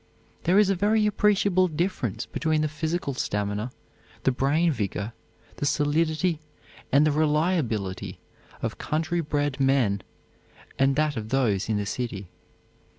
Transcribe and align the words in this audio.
There 0.45 0.57
is 0.57 0.71
a 0.71 0.75
very 0.75 1.05
appreciable 1.05 1.67
difference 1.67 2.25
between 2.25 2.61
the 2.61 2.67
physical 2.67 3.13
stamina, 3.13 3.71
the 4.23 4.31
brain 4.31 4.71
vigor, 4.71 5.13
the 5.57 5.65
solidity 5.67 6.39
and 6.91 7.05
the 7.05 7.11
reliability 7.11 8.17
of 8.63 8.79
country 8.79 9.21
bred 9.21 9.59
men 9.59 10.01
and 10.79 10.95
that 10.95 11.17
of 11.17 11.29
those 11.29 11.69
in 11.69 11.77
the 11.77 11.85
city. 11.85 12.29